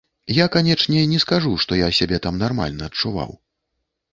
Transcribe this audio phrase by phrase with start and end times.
[0.35, 3.31] Я, канечне, не скажу, што я сябе там нармальна адчуваў.